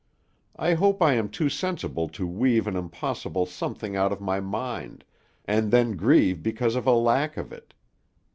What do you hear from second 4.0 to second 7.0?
of my mind, and then grieve because of a